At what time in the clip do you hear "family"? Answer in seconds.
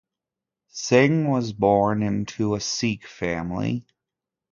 3.05-3.85